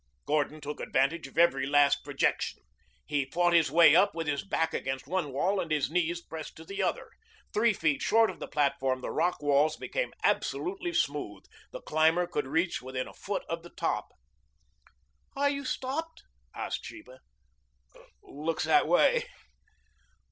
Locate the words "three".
7.53-7.71